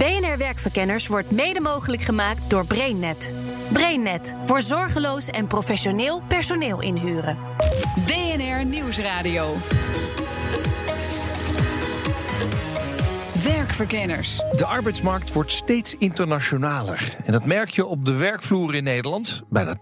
[0.00, 3.32] BNR Werkverkenners wordt mede mogelijk gemaakt door BrainNet.
[3.72, 7.38] BrainNet voor zorgeloos en professioneel personeel inhuren.
[8.06, 9.56] BNR Nieuwsradio.
[13.44, 14.36] Werkverkenners.
[14.56, 17.16] De arbeidsmarkt wordt steeds internationaler.
[17.24, 19.42] En dat merk je op de werkvloer in Nederland.
[19.48, 19.78] Bijna 80%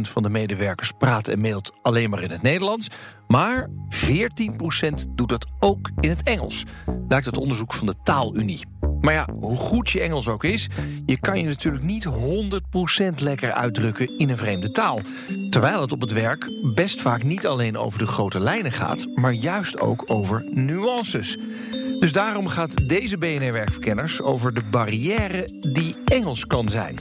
[0.00, 2.88] van de medewerkers praat en mailt alleen maar in het Nederlands.
[3.26, 3.68] Maar
[4.08, 6.64] 14% doet dat ook in het Engels.
[7.08, 8.64] Blijkt uit onderzoek van de Taalunie.
[9.04, 10.68] Maar ja, hoe goed je Engels ook is,
[11.06, 12.10] je kan je natuurlijk niet 100%
[13.18, 15.00] lekker uitdrukken in een vreemde taal.
[15.50, 19.32] Terwijl het op het werk best vaak niet alleen over de grote lijnen gaat, maar
[19.32, 21.36] juist ook over nuances.
[22.00, 26.98] Dus daarom gaat deze BNR-werkverkenners over de barrière die Engels kan zijn.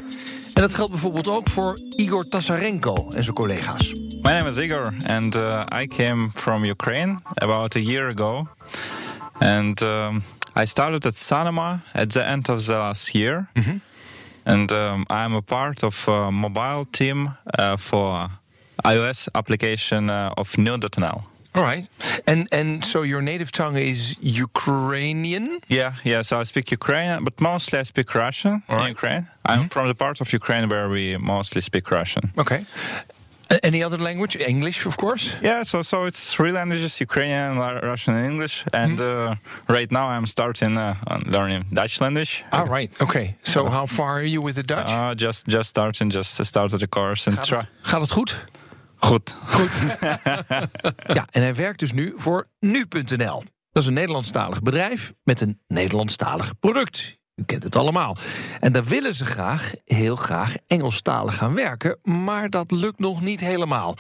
[0.54, 3.92] En dat geldt bijvoorbeeld ook voor Igor Tassarenko en zijn collega's.
[4.22, 8.48] My name is Igor, and uh, I came from Ukraine about a year ago.
[9.40, 10.24] And um,
[10.56, 13.48] I started at Sanoma at the end of the last year.
[14.46, 18.30] And um, I'm a part of a mobile team uh, for
[18.84, 21.24] iOS application uh, of New.nl.
[21.56, 21.88] All right.
[22.26, 25.60] And and so your native tongue is Ukrainian?
[25.68, 26.24] Yeah, yeah.
[26.24, 28.90] So I speak Ukrainian, but mostly I speak Russian All in.
[28.90, 29.28] Ukraine.
[29.46, 32.32] I'm from the part of Ukraine where we mostly speak Russian.
[32.38, 32.66] Okay.
[33.70, 34.38] Any other language?
[34.48, 35.36] English, of course.
[35.42, 38.64] Yeah, so so it's three languages: Ukrainian, Ru- Russian, and English.
[38.72, 39.36] And uh,
[39.68, 42.44] right now, I'm starting uh, learning Dutch language.
[42.52, 43.02] All right.
[43.02, 43.36] Okay.
[43.42, 44.90] So how far are you with the Dutch?
[44.90, 47.58] Uh, just just starting, just started the course and gaat, try.
[47.58, 48.46] het, gaat het goed?
[48.96, 49.34] Goed.
[51.08, 53.44] Ja, en hij werkt dus nu voor nu.nl.
[53.72, 57.18] Dat is een Nederlandstalig bedrijf met een Nederlandstalig product.
[57.36, 58.18] U kent het allemaal.
[58.60, 61.98] En daar willen ze graag, heel graag, Engelstalig gaan werken.
[62.04, 63.96] Maar dat lukt nog niet helemaal.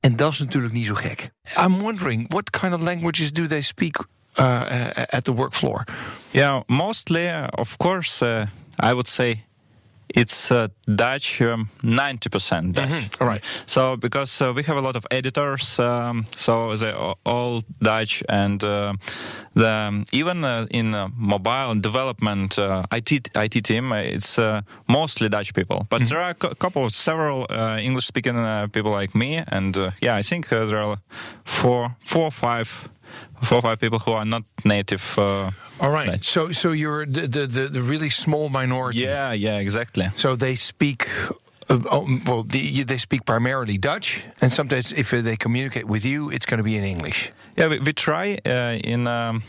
[0.00, 1.30] En dat is natuurlijk niet zo gek.
[1.56, 5.84] I'm wondering, what kind of languages do they speak uh, uh, at the work floor?
[6.30, 8.40] Yeah, mostly, of course, uh,
[8.90, 9.47] I would say
[10.14, 13.20] it's uh, Dutch, um, 90% Dutch.
[13.20, 13.42] All right.
[13.66, 18.22] So, because uh, we have a lot of editors, um, so they are all Dutch,
[18.28, 18.94] and uh,
[19.54, 25.28] the um, even uh, in uh, mobile development uh, IT IT team, it's uh, mostly
[25.28, 25.86] Dutch people.
[25.90, 29.76] But there are a cou- couple of several uh, English-speaking uh, people like me, and
[29.76, 30.98] uh, yeah, I think uh, there are
[31.44, 32.88] four, four, or five,
[33.42, 35.18] four, or five people who are not native.
[35.18, 36.06] Uh, All right.
[36.10, 36.24] Dutch.
[36.24, 39.00] So, so you're the, the, the, the really small minority.
[39.00, 40.08] Yeah, yeah, exactly.
[40.16, 41.08] So they speak.
[41.70, 46.30] Uh, oh, well, the, they speak primarily Dutch, and sometimes if they communicate with you,
[46.30, 47.30] it's going to be in English.
[47.56, 49.42] Yeah, we, we try uh, in um,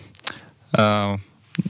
[0.78, 1.18] uh,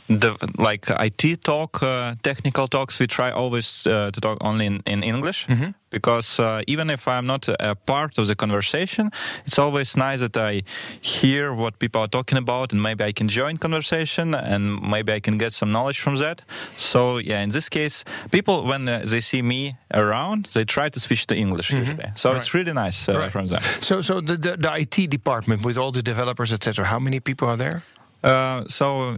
[0.07, 2.99] the like IT talk, uh, technical talks.
[2.99, 5.47] We try always uh, to talk only in, in English
[5.91, 9.09] because uh, even if I'm not a part of the conversation,
[9.45, 10.61] it's always nice that I
[11.01, 15.19] hear what people are talking about and maybe I can join conversation and maybe I
[15.19, 16.43] can get some knowledge from that.
[16.77, 20.99] So yeah, in this case, people when uh, they see me around, they try to
[20.99, 22.11] switch to English usually.
[22.15, 23.31] So it's really nice uh, Right.
[23.31, 23.61] from them.
[23.81, 26.85] So, so the, the, the IT department with all the developers, etc.
[26.85, 27.81] How many people are there?
[28.23, 29.17] Uh, so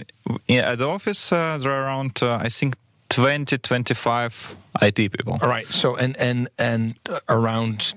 [0.49, 2.75] at the office, uh, there are around, uh, I think,
[3.09, 5.37] 20, 25 IT people.
[5.41, 5.65] All right.
[5.65, 6.95] So and and and
[7.27, 7.93] around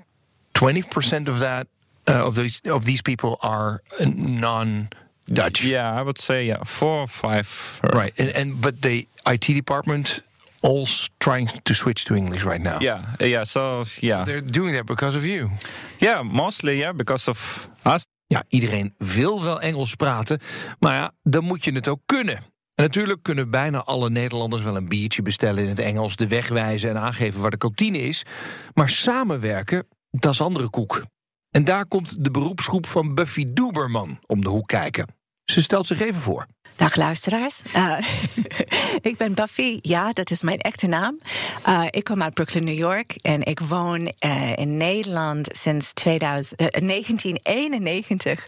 [0.55, 1.67] twenty percent of that
[2.09, 5.65] uh, of these of these people are uh, non-Dutch.
[5.65, 7.81] Yeah, I would say yeah, four or five.
[7.95, 8.13] Right.
[8.19, 10.21] And, and but the IT department
[10.63, 10.87] all
[11.21, 12.79] trying to switch to English right now.
[12.81, 13.45] Yeah, yeah.
[13.45, 15.51] So yeah, They're doing that because of you.
[16.01, 18.07] yeah, mostly yeah because of us.
[18.35, 20.41] Ja, iedereen wil wel Engels praten,
[20.79, 22.37] maar ja, dan moet je het ook kunnen.
[22.75, 26.49] En natuurlijk kunnen bijna alle Nederlanders wel een biertje bestellen in het Engels, de weg
[26.49, 28.23] wijzen en aangeven waar de kantine is.
[28.73, 31.05] Maar samenwerken, dat is andere koek.
[31.51, 35.14] En daar komt de beroepsgroep van Buffy Doeberman om de hoek kijken.
[35.45, 36.47] Ze stelt zich even voor.
[36.77, 37.61] Dag luisteraars.
[37.73, 37.97] Eh,
[39.11, 41.19] ik ben Buffy, ja, dat is mijn echte naam.
[41.65, 46.61] Eh, ik kom uit Brooklyn, New York en ik woon eh, in Nederland sinds 2000,
[46.61, 48.47] eh, 1991.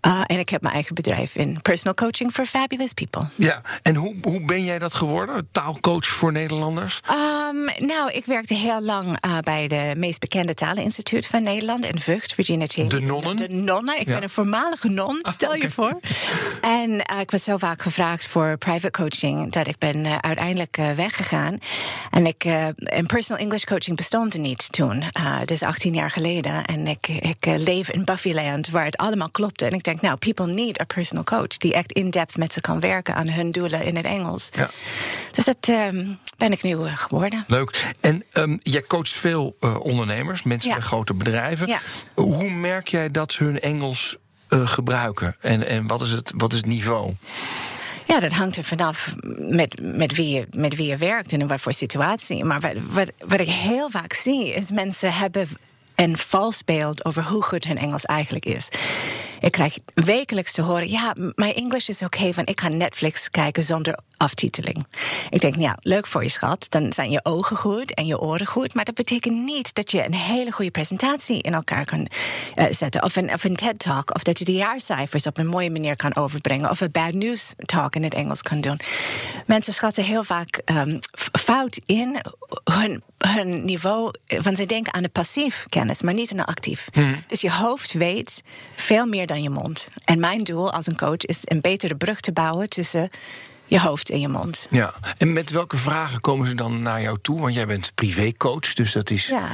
[0.00, 3.24] Eh, en ik heb mijn eigen bedrijf in personal coaching for fabulous people.
[3.34, 5.48] Ja, en hoe, hoe ben jij dat geworden?
[5.52, 7.00] Taalcoach voor Nederlanders?
[7.06, 12.34] Ehm, nou, ik werkte heel lang bij de meest bekende taleninstituut van Nederland in Vught,
[12.34, 12.88] Virginia Cheney.
[12.90, 13.36] De nonnen?
[13.36, 14.00] De nonnen.
[14.00, 14.14] Ik Ja.
[14.14, 15.98] ben een voormalige non, stel je voor.
[16.60, 20.78] En eh, ik was zo vaak gevraagd voor private coaching dat ik ben uh, uiteindelijk
[20.78, 21.58] uh, weggegaan.
[22.10, 25.04] En ik, en personal English coaching bestond er niet toen.
[25.44, 26.64] dus 18 jaar geleden.
[26.64, 29.66] En ik, ik leef in Buffyland, waar het allemaal klopte.
[29.66, 32.80] En ik denk, nou, people need a personal coach die echt in-depth met ze kan
[32.80, 34.48] werken aan hun doelen in het Engels.
[34.52, 34.70] Ja.
[35.30, 37.44] Dus dat um, ben ik nu geworden.
[37.46, 37.94] Leuk.
[38.00, 40.76] En um, jij coacht veel ondernemers, mensen ja.
[40.76, 41.66] bij grote bedrijven.
[41.66, 41.80] Ja.
[42.14, 44.16] Hoe merk jij dat ze hun Engels
[44.64, 45.36] gebruiken?
[45.40, 47.14] En, en wat, is het, wat is het niveau?
[48.06, 51.46] Ja, dat hangt er vanaf met, met, wie, je, met wie je werkt en in
[51.46, 52.44] wat voor situatie.
[52.44, 55.48] Maar wat, wat, wat ik heel vaak zie, is mensen hebben
[55.94, 58.68] een vals beeld over hoe goed hun Engels eigenlijk is.
[59.40, 63.30] Ik krijg wekelijks te horen: ja, mijn Engels is oké, okay, want ik kan Netflix
[63.30, 64.86] kijken zonder aftiteling.
[65.30, 66.66] Ik denk, ja, leuk voor je schat.
[66.68, 68.74] Dan zijn je ogen goed en je oren goed.
[68.74, 72.08] Maar dat betekent niet dat je een hele goede presentatie in elkaar kan
[72.54, 73.02] uh, zetten.
[73.02, 74.14] Of een, of een TED-talk.
[74.14, 76.70] Of dat je de jaarcijfers op een mooie manier kan overbrengen.
[76.70, 78.80] Of een bad news talk in het Engels kan doen.
[79.46, 80.98] Mensen schatten heel vaak um,
[81.32, 82.20] fout in
[82.64, 84.14] hun, hun niveau.
[84.42, 86.88] Want ze denken aan de passief kennis, maar niet aan de actief.
[86.92, 87.24] Hmm.
[87.26, 88.42] Dus je hoofd weet
[88.76, 89.88] veel meer dan je mond.
[90.04, 93.10] En mijn doel als een coach is een betere brug te bouwen tussen
[93.66, 94.66] je hoofd en je mond.
[94.70, 97.40] Ja, en met welke vragen komen ze dan naar jou toe?
[97.40, 99.48] Want jij bent privécoach, dus dat is ja.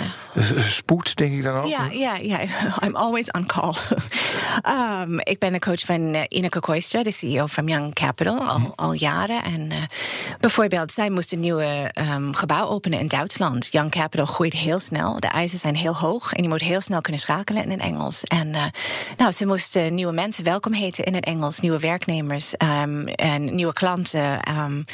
[0.59, 1.67] spoed, denk ik dan ook.
[1.67, 2.41] Ja, ja, ja.
[2.85, 3.75] I'm always on call.
[5.03, 8.73] um, ik ben de coach van uh, Ineke Koistra, de CEO van Young Capital, al,
[8.75, 9.43] al jaren.
[9.45, 9.77] En uh,
[10.41, 13.69] bijvoorbeeld, zij moest een nieuwe um, gebouw openen in Duitsland.
[13.71, 15.21] Young Capital groeit heel snel.
[15.21, 18.25] De eisen zijn heel hoog en je moet heel snel kunnen schakelen in het Engels.
[18.25, 18.65] En uh,
[19.17, 23.73] nou, ze moesten nieuwe mensen welkom heten in het Engels, nieuwe werknemers um, en nieuwe
[23.73, 24.02] klanten
[24.49, 24.85] Um,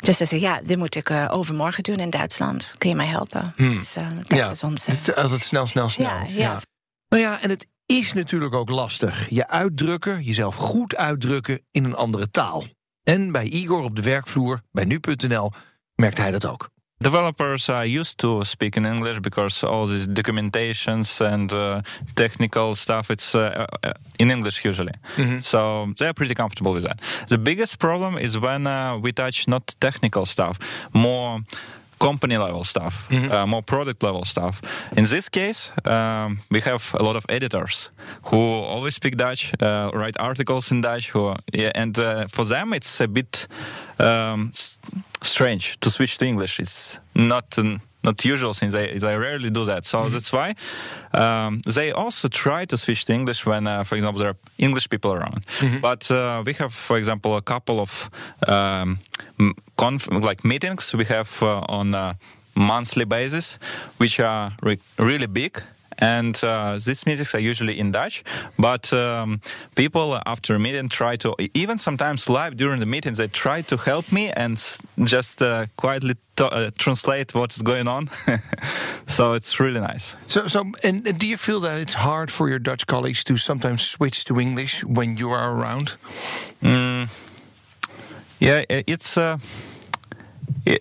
[0.00, 2.74] dus ze zei, ja, dit moet ik uh, overmorgen doen in Duitsland.
[2.78, 3.52] Kun je mij helpen?
[3.56, 3.70] Hmm.
[3.70, 6.06] Dus, uh, dat ja, was ons, uh, altijd snel, snel, snel.
[6.06, 6.34] Ja, ja.
[6.34, 6.60] ja.
[7.08, 9.28] Nou ja, en het is natuurlijk ook lastig.
[9.28, 12.64] Je uitdrukken, jezelf goed uitdrukken in een andere taal.
[13.02, 15.52] En bij Igor op de werkvloer, bij nu.nl,
[15.94, 16.70] merkt hij dat ook.
[17.02, 21.82] Developers are used to speak in English because all these documentations and uh,
[22.14, 24.92] technical stuff it's uh, uh in English usually.
[25.16, 25.40] Mm-hmm.
[25.40, 27.00] So they're pretty comfortable with that.
[27.28, 30.58] The biggest problem is when uh, we touch not technical stuff,
[30.92, 31.40] more
[32.00, 33.30] company level stuff, mm-hmm.
[33.30, 34.60] uh, more product level stuff.
[34.96, 37.90] In this case, um, we have a lot of editors
[38.24, 42.72] who always speak Dutch, uh, write articles in Dutch, who, yeah, and uh, for them
[42.72, 43.46] it's a bit
[43.98, 44.50] um,
[45.22, 46.58] strange to switch to English.
[46.60, 47.58] It's not.
[47.58, 49.84] An, not usual since I, I rarely do that.
[49.84, 50.12] So mm-hmm.
[50.12, 50.54] that's why
[51.12, 54.88] um, they also try to switch to English when, uh, for example, there are English
[54.88, 55.46] people around.
[55.58, 55.80] Mm-hmm.
[55.80, 58.10] But uh, we have, for example, a couple of
[58.48, 58.98] um,
[60.22, 62.16] like meetings we have uh, on a
[62.54, 63.58] monthly basis,
[63.98, 65.62] which are re- really big
[66.00, 68.24] and uh, these meetings are usually in Dutch.
[68.58, 69.40] But um,
[69.74, 73.76] people after a meeting try to, even sometimes live during the meetings, they try to
[73.76, 74.56] help me and
[75.04, 78.08] just uh, quietly uh, translate what's going on.
[79.06, 80.16] so it's really nice.
[80.26, 83.82] So, so, and do you feel that it's hard for your Dutch colleagues to sometimes
[83.82, 85.96] switch to English when you are around?
[86.62, 87.08] Mm,
[88.38, 89.16] yeah, it's.
[89.16, 89.38] Uh,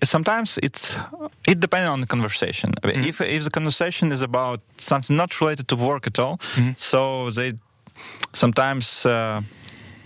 [0.04, 0.96] sometimes it's
[1.48, 2.72] it depends on the conversation.
[2.84, 3.10] Mm-hmm.
[3.10, 6.72] If if the conversation is about something not related to work at all, mm-hmm.
[6.76, 7.54] so they
[8.34, 9.06] sometimes.
[9.06, 9.42] Uh,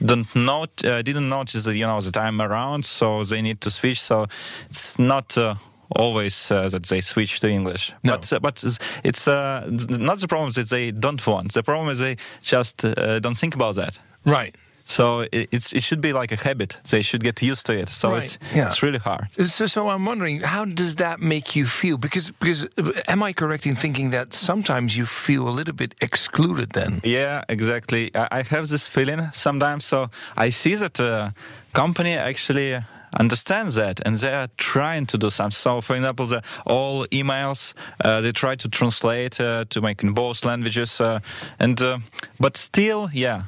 [0.06, 3.70] don't note, uh, didn't notice that you know that I'm around, so they need to
[3.70, 4.02] switch.
[4.02, 4.26] So
[4.70, 5.56] it's not uh,
[5.96, 7.94] always uh, that they switch to English.
[8.04, 8.14] No.
[8.14, 8.64] But uh, but
[9.04, 11.54] it's uh, not the problem that they don't want.
[11.54, 14.00] The problem is they just uh, don't think about that.
[14.26, 14.56] Right.
[14.86, 16.80] So it, it should be like a habit.
[16.90, 17.90] They should get used to it.
[17.90, 18.24] So right.
[18.24, 18.66] it's yeah.
[18.66, 19.28] it's really hard.
[19.46, 21.98] So, so I'm wondering, how does that make you feel?
[21.98, 22.68] Because because
[23.08, 26.72] am I correct in thinking that sometimes you feel a little bit excluded?
[26.72, 28.12] Then yeah, exactly.
[28.16, 29.86] I, I have this feeling sometimes.
[29.86, 31.34] So I see that a
[31.74, 32.84] company actually
[33.20, 35.52] understands that and they are trying to do something.
[35.52, 37.74] So, for example, the, all emails
[38.04, 41.20] uh, they try to translate uh, to make in both languages, uh,
[41.60, 42.00] and uh,
[42.40, 43.44] but still, yeah,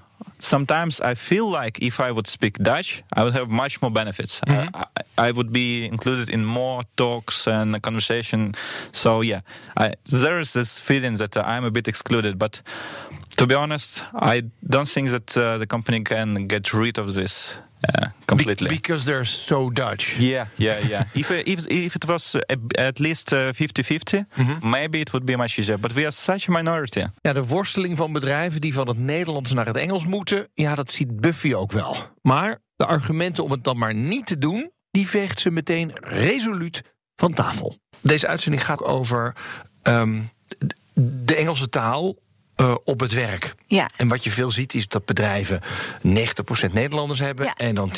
[0.45, 4.39] sometimes I feel like if I would speak Dutch, I would have much more benefits.
[4.41, 4.75] Mm-hmm.
[4.75, 4.85] I,
[5.27, 8.53] I, would be included in more talks and conversation.
[8.91, 9.41] So yeah,
[9.77, 12.37] I, there is this feeling that I'm a bit excluded.
[12.37, 12.61] But
[13.37, 17.55] to be honest, I don't think that uh, the company can get rid of this
[17.85, 18.67] uh, completely.
[18.67, 20.17] Be- because they're so Dutch.
[20.17, 21.03] Yeah, yeah, yeah.
[21.13, 24.69] if, uh, if, if it was uh, at least 50-50, mm-hmm.
[24.69, 25.79] maybe it would be much easier.
[25.79, 27.05] But we are such a minority.
[27.21, 30.47] Ja, de worsteling van bedrijven die van het Nederlands naar het Engels moeten...
[30.53, 31.95] ja, dat ziet Buffy ook wel.
[32.21, 34.71] Maar de argumenten om het dan maar niet te doen...
[34.91, 36.81] die veegt ze meteen resoluut
[37.15, 37.77] van tafel.
[38.01, 39.35] Deze uitzending gaat over
[39.83, 40.29] um,
[40.93, 42.15] de Engelse taal
[42.55, 43.55] eh, op het werk.
[43.67, 43.89] Ja.
[43.97, 45.62] En wat je veel ziet is dat bedrijven
[46.07, 47.45] 90% Nederlanders hebben...
[47.45, 47.53] Ja.
[47.55, 47.91] en dan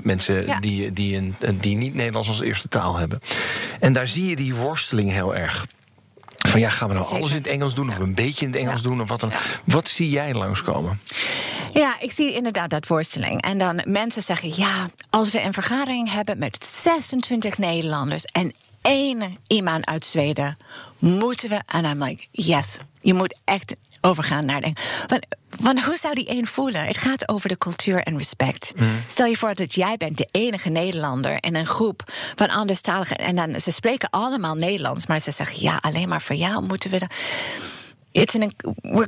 [0.00, 0.60] 10% mensen Ja.
[0.60, 3.20] die, die, een, die niet Nederlands als eerste taal hebben.
[3.80, 5.66] En daar zie je die worsteling heel erg.
[6.38, 7.18] Van ja, gaan we nou Zeker.
[7.20, 7.88] alles in het Engels doen...
[7.88, 9.32] of een beetje in het Engels doen of wat dan?
[9.64, 11.00] Wat zie jij langskomen?
[11.72, 13.42] Ja, ik zie inderdaad dat worsteling.
[13.42, 18.52] En dan mensen zeggen: ja, als we een vergadering hebben met 26 Nederlanders en
[18.82, 20.56] één iemand uit Zweden,
[20.98, 21.60] moeten we.
[21.66, 24.60] En I'm like: yes, je moet echt overgaan naar.
[25.06, 25.26] Want,
[25.60, 26.84] want hoe zou die één voelen?
[26.86, 28.72] Het gaat over de cultuur en respect.
[29.08, 32.02] Stel je voor dat jij bent de enige Nederlander in een groep
[32.34, 33.16] van anderstaligen.
[33.16, 36.90] En dan ze spreken allemaal Nederlands, maar ze zeggen: ja, alleen maar voor jou moeten
[36.90, 36.98] we.
[36.98, 37.06] de-
[38.12, 38.52] It's an,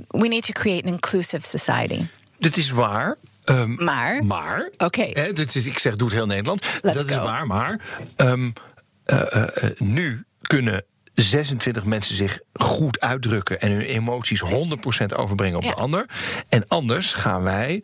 [0.08, 2.04] we need to create an inclusive society.
[2.38, 3.16] Dit is waar.
[3.44, 4.24] ehm, Maar?
[4.24, 4.68] Maar.
[4.78, 5.02] Oké.
[5.54, 6.64] is, ik zeg, doe het heel Nederland.
[6.82, 7.80] Let's dat is waar, maar.
[8.16, 8.50] ehm,
[9.04, 10.84] eh, eh, eh, nu kunnen
[11.22, 15.68] 26 mensen zich goed uitdrukken en hun emoties 100% overbrengen op Ja.
[15.70, 16.06] de ander.
[16.48, 17.82] En anders gaan wij.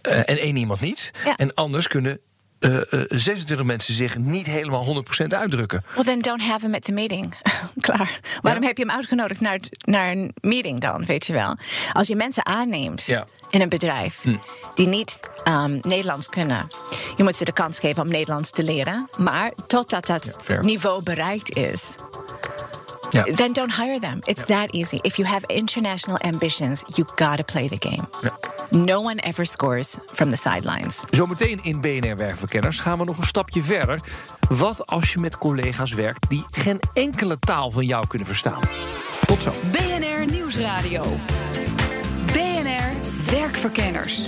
[0.00, 1.10] eh, en één iemand niet.
[1.24, 1.36] Ja.
[1.36, 2.18] En anders kunnen.
[2.58, 5.84] eh, eh, 26 mensen zich niet helemaal 100% uitdrukken.
[5.94, 7.34] Well, then don't have him at the meeting.
[7.80, 8.20] Klaar.
[8.42, 11.56] Waarom heb je hem uitgenodigd naar, naar een meeting dan, weet je wel?
[11.92, 13.26] Als je mensen aanneemt Ja.
[13.50, 14.24] in een bedrijf
[14.74, 16.68] die niet um, Nederlands kunnen...
[17.16, 19.08] je moet ze de kans geven om Nederlands te leren.
[19.18, 21.82] Maar totdat dat niveau bereikt is...
[23.10, 23.22] Ja.
[23.22, 24.18] Then don't hire them.
[24.20, 24.98] It's that easy.
[25.00, 28.08] If you have international ambitions, you gotta play the game.
[28.70, 31.00] No one ever scores from the sidelines.
[31.10, 34.00] Zometeen in BNR Werkverkenners gaan we nog een stapje verder.
[34.48, 38.62] Wat als je met collega's werkt die geen enkele taal van jou kunnen verstaan?
[39.26, 39.52] Tot zo.
[39.70, 41.04] BNR Nieuwsradio.
[42.32, 42.90] BNR
[43.30, 44.24] Werkverkenners.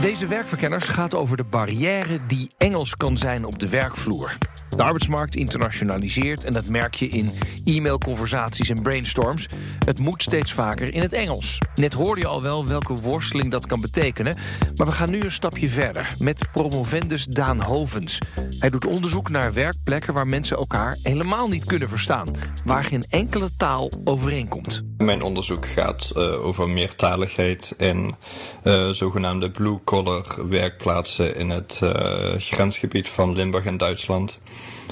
[0.00, 4.36] Deze werkverkenners gaat over de barrière die Engels kan zijn op de werkvloer.
[4.78, 7.30] De arbeidsmarkt internationaliseert en dat merk je in
[7.64, 9.48] e-mailconversaties en brainstorms.
[9.84, 11.58] Het moet steeds vaker in het Engels.
[11.74, 14.36] Net hoorde je al wel welke worsteling dat kan betekenen.
[14.76, 18.18] Maar we gaan nu een stapje verder met promovendus Daan Hovens.
[18.58, 22.28] Hij doet onderzoek naar werkplekken waar mensen elkaar helemaal niet kunnen verstaan.
[22.64, 24.82] Waar geen enkele taal overeenkomt.
[24.98, 28.14] Mijn onderzoek gaat eh, over meertaligheid in
[28.62, 34.40] eh, zogenaamde blue-collar werkplaatsen in het eh, grensgebied van Limburg en Duitsland.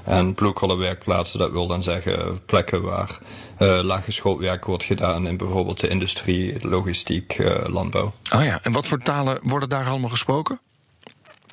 [0.04, 3.18] En blue-collar werkplaatsen, dat wil dan zeggen plekken waar
[3.56, 8.12] eh laaggeschoold werk wordt gedaan in bijvoorbeeld de industrie, logistiek, eh, landbouw.
[8.34, 10.60] Oh ja, en wat voor talen worden daar allemaal gesproken?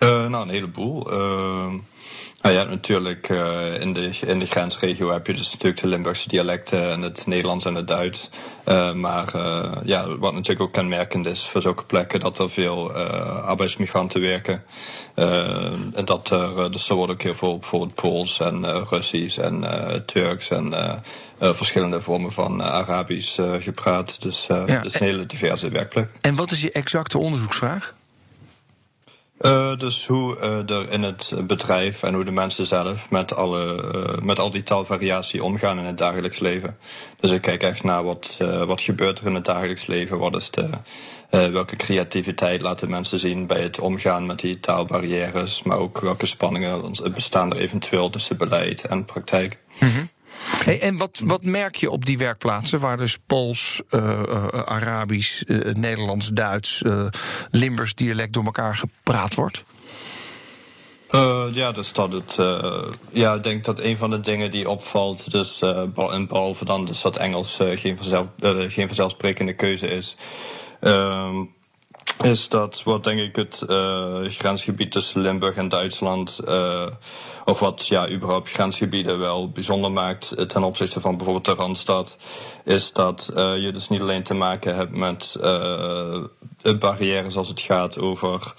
[0.03, 1.11] Eh, nou, een heleboel.
[1.11, 1.73] Eh,
[2.43, 6.27] nou ja, natuurlijk eh, in, de, in de grensregio heb je dus natuurlijk de Limburgse
[6.27, 8.29] dialecten en het Nederlands en het Duits.
[8.63, 9.31] Eh, maar
[9.83, 14.63] ja, wat natuurlijk ook kenmerkend is voor zulke plekken, dat er veel arbeidsmigranten werken.
[15.15, 19.65] Eh, en dat er, dus er wordt ook heel veel bijvoorbeeld Pools en Russisch en
[20.05, 20.73] Turks en
[21.39, 24.21] verschillende vormen van Arabisch gepraat.
[24.21, 26.09] Dus Ja, het is een hele diverse werkplek.
[26.21, 27.93] En wat is je exacte onderzoeksvraag?
[29.43, 33.91] Eh, dus hoe eh, er in het bedrijf en hoe de mensen zelf met, alle,
[33.93, 36.77] eh, met al die taalvariatie omgaan in het dagelijks leven.
[37.19, 40.17] Dus ik kijk echt naar wat, wat gebeurt er in het dagelijks leven.
[40.17, 40.69] Wat is de,
[41.29, 45.63] welke creativiteit laten mensen zien bij het omgaan met die taalbarrières.
[45.63, 46.81] Maar ook welke spanningen
[47.13, 49.57] bestaan er eventueel tussen beleid en praktijk.
[50.65, 55.73] En wat, wat merk je op die werkplaatsen waar dus Pools, eh, eh, Arabisch, eh,
[55.73, 56.83] Nederlands, Duits,
[57.49, 59.63] Limburgs dialect door elkaar gepraat wordt?
[61.53, 62.35] Ja, dus dat het.
[63.11, 67.01] ja, ik denk dat een van de dingen die opvalt, dus en behalve dan dus
[67.01, 68.27] dat Engels geen, vanzelf,
[68.67, 70.15] geen vanzelfsprekende keuze is.
[70.79, 71.35] ehm,
[72.21, 76.87] is dat wat denk ik het eh, grensgebied tussen Limburg en Duitsland, eh,
[77.45, 82.17] of wat ja, überhaupt grensgebieden wel bijzonder maakt eh, ten opzichte van bijvoorbeeld de Randstad,
[82.63, 85.37] is dat je dus niet alleen te maken hebt met
[86.79, 88.53] barrières als het gaat over,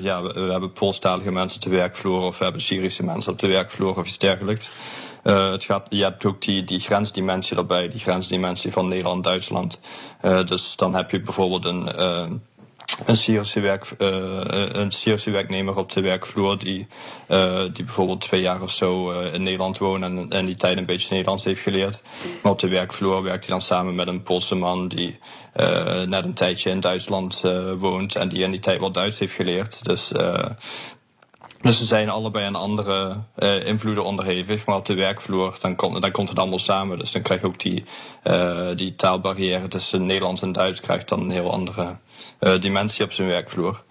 [0.00, 3.98] ja, we, hebben Poolstalige mensen de werkvloer of we hebben Syrische mensen op de werkvloer
[3.98, 4.70] of iets dergelijks.
[5.22, 9.80] Het gaat, je hebt ook die, die grensdimensie erbij, die grensdimensie van Nederland-Duitsland.
[10.44, 11.88] Dus dan heb je bijvoorbeeld een,
[13.04, 14.08] een, Syrische werk, eh,
[14.72, 16.86] een Syrische werknemer op de werkvloer die,
[17.26, 20.78] eh, die bijvoorbeeld twee jaar of zo eh, in Nederland woont en in die tijd
[20.78, 22.02] een beetje Nederlands heeft geleerd.
[22.42, 25.18] Maar op de werkvloer werkt hij dan samen met een Poolse man die
[26.06, 27.42] net een tijdje in Duitsland
[27.78, 29.84] woont en die in die tijd wel Duits heeft geleerd.
[29.84, 30.12] Dus
[31.64, 34.66] dus ze zijn allebei aan andere eh, invloeden onderhevig.
[34.66, 36.98] Maar op de werkvloer, dan, komt dan komt het allemaal samen.
[36.98, 37.84] Dus dan krijg je ook die,
[38.22, 40.80] eh, die taalbarrière tussen Nederlands en Duits...
[40.80, 41.96] krijgt dan een heel andere
[42.38, 43.82] eh, dimensie op zijn werkvloer.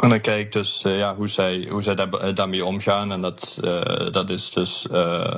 [0.00, 3.12] En dan kijk ik dus uh, ja, hoe zij, hoe zij daar, daarmee omgaan.
[3.12, 4.86] En dat, uh, dat is dus.
[4.92, 5.34] Uh,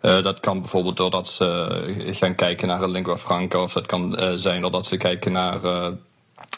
[0.00, 3.62] dat kan bijvoorbeeld doordat ze gaan kijken naar een lingua franca.
[3.62, 5.60] Of dat kan zijn doordat ze kijken naar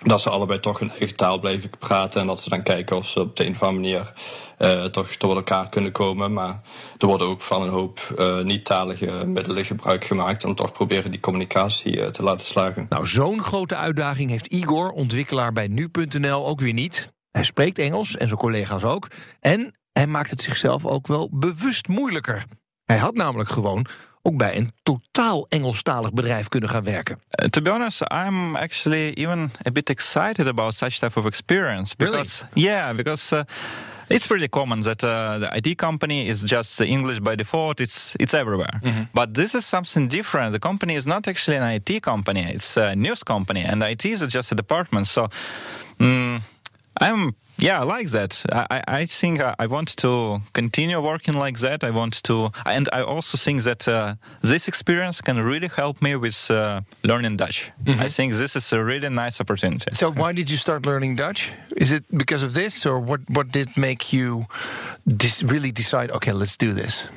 [0.02, 2.20] dat ze allebei toch hun eigen taal blijven praten.
[2.20, 4.12] En dat ze dan kijken of ze op de een of andere manier
[4.58, 6.32] uh, toch door elkaar kunnen komen.
[6.32, 6.60] Maar
[6.98, 10.44] er worden ook van een hoop uh, niet-talige middelen gebruik gemaakt.
[10.44, 12.86] om toch proberen die communicatie uh, te laten slagen.
[12.88, 17.12] Nou, zo'n grote uitdaging heeft Igor, ontwikkelaar bij nu.nl, ook weer niet.
[17.30, 19.08] Hij spreekt Engels en zijn collega's ook.
[19.40, 22.44] En hij maakt het zichzelf ook wel bewust moeilijker.
[22.84, 23.86] Hij had namelijk gewoon
[24.26, 27.18] ook bij een totaal Engelstalig bedrijf kunnen gaan werken.
[27.30, 31.94] Uh, to be honest, I'm actually even a bit excited about such type of experience
[31.96, 32.68] because really?
[32.68, 33.42] yeah, because uh,
[34.08, 37.80] it's pretty common that uh, the IT company is just English by default.
[37.80, 38.78] It's it's everywhere.
[38.82, 39.08] Mm -hmm.
[39.12, 40.52] But this is something different.
[40.52, 42.52] The company is not actually an IT company.
[42.52, 45.06] It's a news company, and IT is just a department.
[45.06, 45.28] So.
[45.96, 46.40] Mm,
[47.00, 48.44] I'm yeah, I like that.
[48.52, 51.82] I, I think I want to continue working like that.
[51.82, 56.16] I want to, and I also think that uh, this experience can really help me
[56.16, 57.70] with uh, learning Dutch.
[57.84, 58.02] Mm-hmm.
[58.02, 59.90] I think this is a really nice opportunity.
[59.92, 61.52] So, why did you start learning Dutch?
[61.76, 63.20] Is it because of this, or what?
[63.28, 64.46] What did make you
[65.42, 66.10] really decide?
[66.10, 67.08] Okay, let's do this.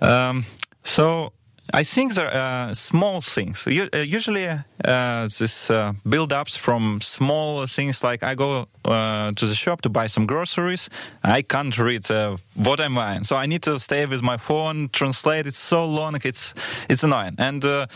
[0.00, 0.44] Um,
[0.82, 1.32] so
[1.74, 3.66] I think there are small things.
[3.66, 9.54] Uh, usually, uh, this uh, build-ups from small things like I go uh, to the
[9.54, 10.88] shop to buy some groceries.
[11.24, 14.88] I can't read uh, what I'm buying, so I need to stay with my phone,
[14.92, 15.46] translate.
[15.46, 16.54] It's so long, it's
[16.88, 17.34] it's annoying.
[17.38, 17.86] And uh,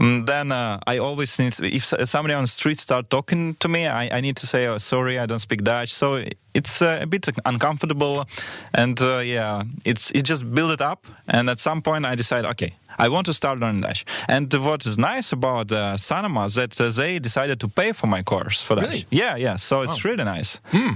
[0.00, 3.88] um, then I always need to, if somebody on the street start talking to me,
[3.88, 6.22] I, I need to say, "Oh, sorry, I don't speak Dutch." So
[6.58, 8.24] it's a bit uncomfortable,
[8.72, 11.00] and yeah, it's it just build it up.
[11.26, 12.72] And at some point, I decide, okay.
[13.00, 14.04] I want to start learning Dutch.
[14.28, 18.08] And what is nice about uh, Sanoma is that uh, they decided to pay for
[18.08, 18.84] my course for Dutch.
[18.84, 19.06] Really?
[19.10, 19.56] Yeah, yeah.
[19.56, 20.10] So it's wow.
[20.10, 20.58] really nice.
[20.72, 20.94] Hmm.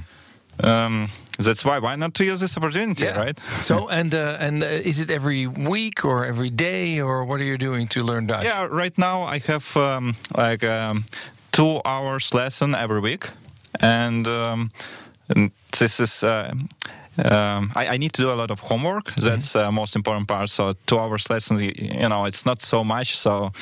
[0.62, 3.18] Um, that's why why not to use this opportunity, yeah.
[3.18, 3.38] right?
[3.68, 7.44] so and uh, and uh, is it every week or every day or what are
[7.44, 8.44] you doing to learn Dutch?
[8.44, 11.04] Yeah, right now I have um, like um,
[11.52, 13.30] two hours lesson every week,
[13.80, 14.70] and, um, and
[15.78, 16.22] this is.
[16.22, 16.52] Uh,
[17.18, 19.04] um, I, I, need to do a lot of homework.
[19.04, 19.20] Mm-hmm.
[19.20, 20.48] That's the uh, most important part.
[20.48, 23.18] So two hours lessons, you, you know, it's not so much.
[23.18, 23.52] So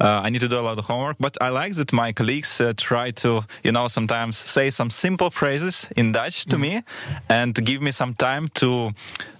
[0.00, 1.16] uh, I need to do a lot of homework.
[1.20, 5.30] But I like that my colleagues uh, try to, you know, sometimes say some simple
[5.30, 6.62] phrases in Dutch to mm-hmm.
[6.62, 6.82] me,
[7.28, 8.92] and give me some time to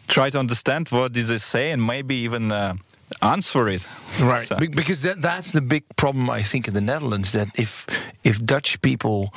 [0.07, 2.53] try to understand what did they say, and maybe even.
[2.53, 2.75] Uh,
[3.23, 3.87] answer it
[4.21, 4.57] right so.
[4.57, 7.87] because that, that's the big problem i think in the netherlands that if
[8.25, 9.33] if dutch people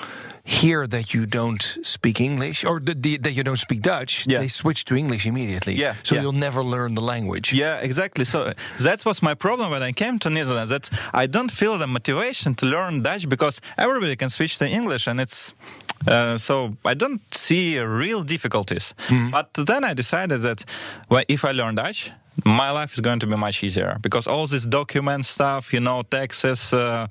[0.49, 4.39] hear that you don't speak English or that you don't speak Dutch, yeah.
[4.39, 5.73] they switch to English immediately.
[5.73, 6.21] Yeah, so yeah.
[6.21, 7.53] you'll never learn the language.
[7.53, 8.25] Yeah, exactly.
[8.25, 10.69] So that was my problem when I came to Netherlands.
[10.69, 15.07] That I don't feel the motivation to learn Dutch because everybody can switch to English,
[15.07, 15.53] and it's
[16.07, 18.93] uh, so I don't see real difficulties.
[19.07, 19.31] Mm.
[19.31, 20.65] But then I decided that
[21.09, 22.11] well, if I learn Dutch,
[22.43, 26.01] my life is going to be much easier because all this document stuff, you know,
[26.03, 27.07] taxes, uh,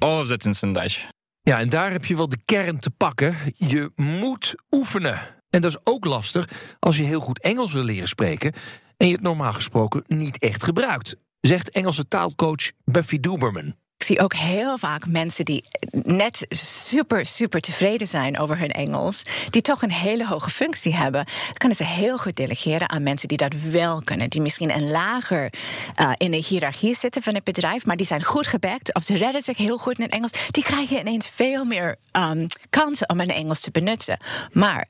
[0.00, 1.04] all of that is in Dutch.
[1.50, 3.34] Ja, en daar heb je wel de kern te pakken.
[3.54, 5.18] Je moet oefenen.
[5.50, 8.52] En dat is ook lastig als je heel goed Engels wil leren spreken
[8.96, 13.74] en je het normaal gesproken niet echt gebruikt, zegt Engelse taalcoach Buffy Duberman.
[14.10, 19.62] Zie ook heel vaak mensen die net super, super tevreden zijn over hun Engels, die
[19.62, 21.24] toch een hele hoge functie hebben.
[21.52, 24.30] kunnen ze heel goed delegeren aan mensen die dat wel kunnen.
[24.30, 25.52] Die misschien een lager
[26.00, 29.16] uh, in de hiërarchie zitten van het bedrijf, maar die zijn goed gebackt of ze
[29.16, 30.32] redden zich heel goed in het Engels.
[30.50, 34.18] Die krijgen ineens veel meer um, kansen om hun Engels te benutten.
[34.52, 34.88] Maar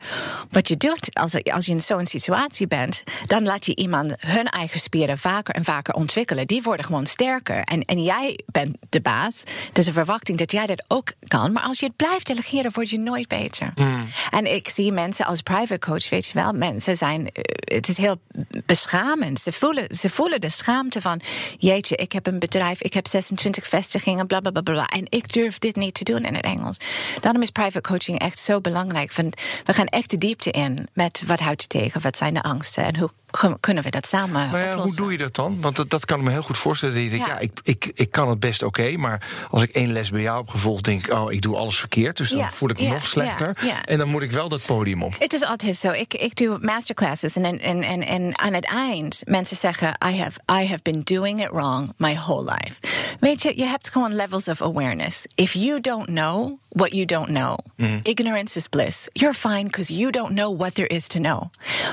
[0.50, 4.46] wat je doet als, als je in zo'n situatie bent, dan laat je iemand hun
[4.46, 6.46] eigen spieren vaker en vaker ontwikkelen.
[6.46, 7.62] Die worden gewoon sterker.
[7.62, 9.42] En, en jij bent de baas.
[9.72, 11.52] Dus een verwachting dat jij dat ook kan.
[11.52, 13.72] Maar als je het blijft delegeren, word je nooit beter.
[13.74, 14.06] Mm.
[14.30, 17.30] En ik zie mensen als private coach, weet je wel, mensen zijn.
[17.32, 17.42] Eh,
[17.76, 18.20] het is heel
[18.66, 19.40] beschamend.
[19.40, 21.20] Ze voelen, ze voelen de schaamte van:
[21.58, 24.86] jeetje, ik heb een bedrijf, ik heb 26 vestigingen, bla bla bla bla.
[24.86, 26.76] En ik durf dit niet te doen in het Engels.
[27.20, 29.12] Daarom is private coaching echt zo belangrijk.
[29.12, 29.32] Van,
[29.64, 32.84] we gaan echt de diepte in met wat houdt je tegen, wat zijn de angsten
[32.84, 33.10] en hoe
[33.60, 35.60] kunnen we dat samen maar ja, Hoe doe je dat dan?
[35.60, 37.00] Want dat, dat kan ik me heel goed voorstellen.
[37.00, 37.38] Je denkt, ja.
[37.38, 40.48] ik, ik, ik kan het best oké, maar als ik één les bij jou heb
[40.48, 42.16] gevolgd, denk ik, oh, ik doe alles verkeerd.
[42.16, 43.56] Dus dan voel ik me nog slechter.
[43.84, 45.14] En dan moet ik wel dat podium op.
[45.18, 45.90] Het is altijd zo.
[45.90, 50.40] Ik, ik doe masterclasses en, en, en, en aan het eind mensen zeggen, I have,
[50.62, 52.74] I have been doing it wrong my whole life.
[53.20, 55.22] Weet je, je hebt gewoon levels of awareness.
[55.34, 57.56] If you don't know what you don't know.
[58.02, 59.06] Ignorance is bliss.
[59.12, 61.42] You're fine because you don't know what there is to know.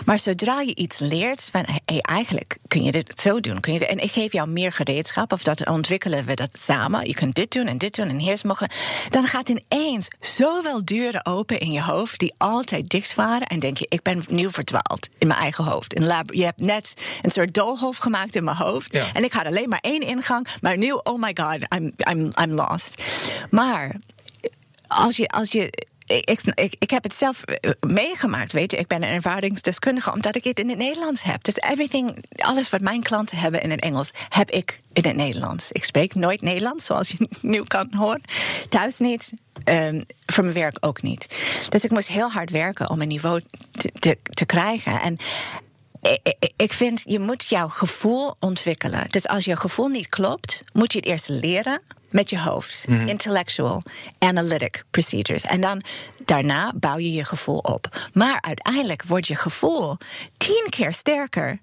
[0.06, 3.60] Maar zodra je iets leert, van hey, eigenlijk kun je dit zo doen.
[3.60, 7.08] Kun je dit- en ik geef jou meer gereedschap, of dat ontwikkelen we dat samen.
[7.08, 8.74] Je kunt dit doen en dit doen en hier is mogelijk.
[9.10, 13.48] Dan gaat ineens zoveel deuren open in je hoofd die altijd dicht waren.
[13.48, 15.94] En denk je, ik ben nieuw verdwaald in mijn eigen hoofd.
[15.94, 18.92] In lab, je hebt net een soort doolhof gemaakt in mijn hoofd.
[18.94, 19.04] Ja.
[19.13, 20.48] En ik had alleen maar één ingang.
[20.62, 23.02] Maar nu, oh my god, I'm, I'm, I'm lost.
[23.50, 23.96] Maar
[24.88, 28.78] als je, als je ik, ik, ik heb het zelf eh, meegemaakt, weet je.
[28.78, 31.43] Ik ben een ervaringsdeskundige omdat ik het in het Nederlands heb.
[31.43, 35.71] Dus everything, alles wat mijn klanten hebben in het Engels, heb ik in het Nederlands.
[35.71, 38.21] Ik spreek nooit Nederlands, zoals je nu kan horen.
[38.69, 41.28] Thuis niet, ehm, voor mijn werk ook niet.
[41.69, 43.41] Dus ik moest heel hard werken om een niveau
[44.00, 45.02] te, te, krijgen.
[45.02, 45.17] En
[46.56, 49.08] ik vind, je moet jouw gevoel ontwikkelen.
[49.08, 52.86] Dus als je gevoel niet klopt, moet je het eerst leren met je hoofd.
[52.88, 53.84] Intellectual,
[54.20, 55.41] analytic procedures.
[55.41, 55.84] En dan
[56.26, 58.10] daarna bouw je je gevoel op.
[58.13, 59.98] Maar uiteindelijk wordt je gevoel
[60.38, 61.58] tien keer sterker,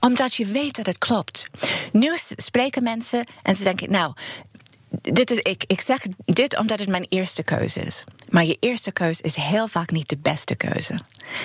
[0.00, 1.46] omdat je weet dat het klopt.
[1.92, 4.12] Nu spreken mensen en ze denken, nou,
[5.02, 8.04] dit is, ik, ik zeg dit omdat het mijn eerste keuze is.
[8.28, 10.98] Maar je eerste keuze is heel vaak niet de beste keuze.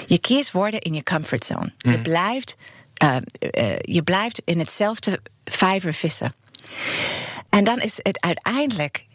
[0.05, 1.73] Je kiest woorden in je comfortzone.
[1.77, 2.55] Je, blijft,
[2.93, 6.33] eh, eh, je blijft in hetzelfde vijver vissen.
[7.51, 9.05] En dan is het uiteindelijk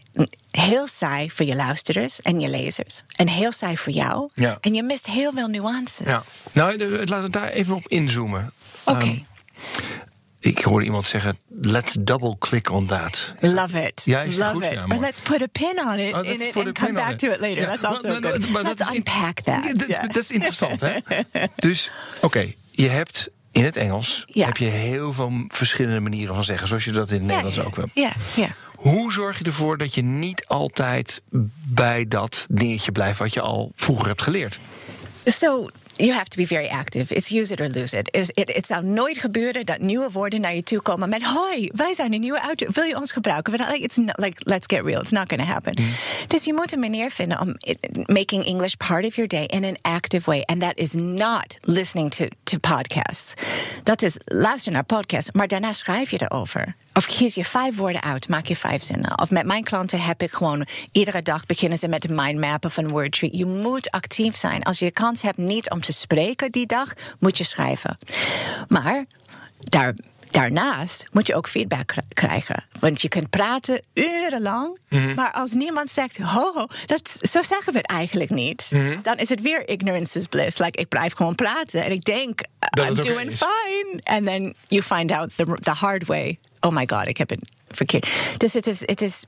[0.50, 3.02] heel saai voor je luisterers en je lezers.
[3.16, 4.30] En heel saai voor jou.
[4.34, 4.58] Ja.
[4.60, 6.06] En je mist heel veel nuances.
[6.06, 6.22] Ja.
[6.52, 8.52] Nou, laten we daar even op inzoomen.
[8.84, 9.18] Oké, Ehm,
[10.40, 13.34] ik hoorde iemand zeggen, let's double click on that.
[13.40, 14.02] love it.
[14.04, 14.64] Ja, love goed?
[14.64, 14.72] it.
[14.72, 15.00] Ja, Or mooi.
[15.00, 17.60] let's put a pin on it, Oh, in it and come back to it later.
[17.62, 18.52] Ja, That's also maar- good.
[18.52, 19.64] dat let's unpack that.
[19.64, 20.02] Ja, dat- Yeah.
[20.02, 20.96] Dat is interessant, hè?
[21.56, 24.46] Dus, oké, je hebt in het Engels Ja.
[24.46, 27.62] heb je heel veel verschillende manieren van zeggen, zoals je dat in het Nederlands ja,
[27.62, 27.90] ook hebt.
[27.94, 28.48] Ja, ja.
[28.74, 31.22] Hoe zorg je ervoor dat je niet altijd
[31.64, 34.58] bij dat dingetje blijft wat je al vroeger hebt geleerd?
[35.24, 37.14] So you have to be very active.
[37.14, 38.08] It's use it or lose it.
[38.14, 38.54] It's- it.
[38.54, 42.12] Het zou nooit gebeuren dat nieuwe woorden naar je toe komen met hoi, wij zijn
[42.12, 42.66] een nieuwe auto.
[42.72, 43.52] Wil je ons gebruiken?
[43.52, 45.00] Like, it's not, like let's get real.
[45.00, 45.74] It's not going to happen.
[46.26, 49.64] Dus je moet een manier vinden om it- making English part of your day in
[49.64, 50.42] an active way.
[50.44, 53.34] And that is not listening to, to podcasts.
[53.82, 56.74] Dat is luister naar podcasts, maar daarna schrijf je erover.
[56.96, 59.20] Of kies je vijf woorden uit, maak je vijf zinnen.
[59.20, 62.76] Of met mijn klanten heb ik gewoon iedere dag beginnen ze met een mindmap of
[62.76, 63.36] een wordtree.
[63.36, 64.62] Je moet actief zijn.
[64.62, 67.98] Als je de kans hebt niet om te spreken die dag, moet je schrijven.
[68.68, 69.04] Maar
[69.58, 69.94] daar,
[70.30, 72.64] daarnaast moet je ook feedback kri- krijgen.
[72.80, 74.78] Want je kunt praten urenlang,
[75.14, 78.68] maar als niemand zegt: ho, ho, dat, zo zeggen we het eigenlijk niet,
[79.02, 80.58] dan is het weer ignorance is bliss.
[80.58, 82.40] Like, ik blijf gewoon praten en ik denk:
[82.80, 84.00] I'm doing fine.
[84.02, 86.38] And then you find out the, the hard way.
[86.60, 88.08] Oh my god, ik heb het verkeerd.
[88.36, 89.24] Dus het is, het is,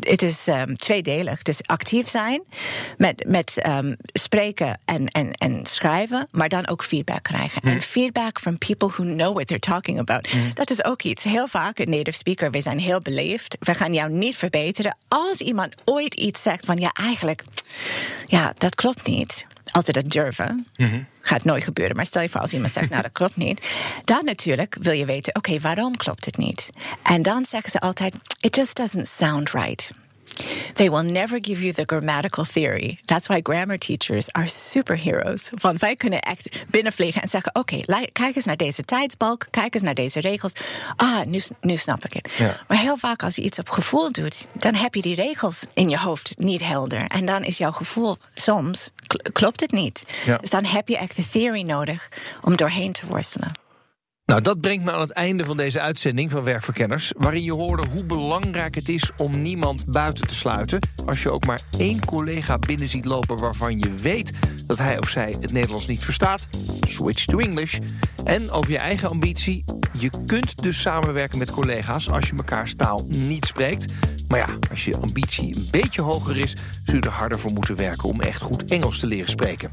[0.00, 1.42] het is um, tweedelig.
[1.42, 2.42] Dus actief zijn
[2.96, 7.62] met, met um, spreken en, en, en schrijven, maar dan ook feedback krijgen.
[7.62, 10.32] En feedback from people who know what they're talking about.
[10.54, 11.24] Dat is ook iets.
[11.24, 13.56] Heel vaak, een native speaker, we zijn heel beleefd.
[13.60, 14.96] We gaan jou niet verbeteren.
[15.08, 17.44] Als iemand ooit iets zegt van ja, eigenlijk,
[18.26, 19.46] ja, dat klopt niet.
[19.72, 20.66] Als ze dat durven,
[21.20, 21.96] gaat nooit gebeuren.
[21.96, 23.68] Maar stel je voor als iemand zegt, nou dat klopt niet.
[24.04, 26.70] Dan natuurlijk wil je weten, oké, waarom klopt het niet?
[27.02, 29.92] En dan zeggen ze altijd, it just doesn't sound right.
[30.74, 32.98] They will never give you the grammatical theory.
[33.04, 35.50] That's why grammar teachers are superheroes.
[35.60, 39.82] Want wij kunnen echt binnenvliegen en zeggen: Oké, kijk eens naar deze tijdsbalk, kijk eens
[39.82, 40.52] naar deze regels.
[40.96, 42.32] Ah, nu, nu snap ik het.
[42.38, 42.56] Ja.
[42.68, 45.88] Maar heel vaak als je iets op gevoel doet, dan heb je die regels in
[45.90, 47.04] je hoofd niet helder.
[47.06, 50.04] En dan is jouw gevoel soms kl- klopt het niet.
[50.24, 50.36] Ja.
[50.36, 52.08] Dus dan heb je echt de theory nodig
[52.42, 53.52] om doorheen te worstelen.
[54.30, 57.12] Nou, dat brengt me aan het einde van deze uitzending van Werkverkenners...
[57.16, 60.80] waarin je hoorde hoe belangrijk het is om niemand buiten te sluiten.
[61.06, 64.32] Als je ook maar één collega binnen ziet lopen waarvan je weet...
[64.66, 66.48] dat hij of zij het Nederlands niet verstaat,
[66.80, 67.78] switch to English.
[68.24, 69.64] En over je eigen ambitie.
[69.92, 73.92] Je kunt dus samenwerken met collega's als je mekaars taal niet spreekt.
[74.28, 76.56] Maar ja, als je ambitie een beetje hoger is...
[76.84, 79.70] zul je er harder voor moeten werken om echt goed Engels te leren spreken.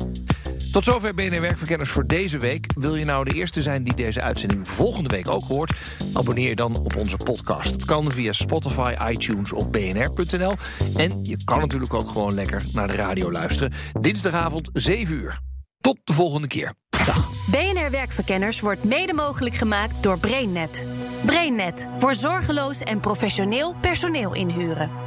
[0.71, 2.65] Tot zover BNR Werkverkenners voor deze week.
[2.75, 5.71] Wil je nou de eerste zijn die deze uitzending volgende week ook hoort?
[6.13, 7.71] Abonneer je dan op onze podcast.
[7.71, 10.51] Dat kan via Spotify, iTunes of bnr.nl.
[10.97, 13.73] En je kan natuurlijk ook gewoon lekker naar de radio luisteren.
[14.01, 15.39] Dinsdagavond 7 uur.
[15.81, 16.73] Tot de volgende keer.
[17.05, 17.29] Dag.
[17.51, 20.85] BNR Werkverkenners wordt mede mogelijk gemaakt door BrainNet.
[21.25, 25.06] BrainNet voor zorgeloos en professioneel personeel inhuren.